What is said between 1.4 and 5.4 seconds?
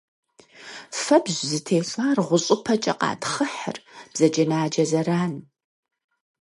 зытехуар гъущӏыпэкӏэ къатхъыхьырт, бзаджэнаджэ зэран.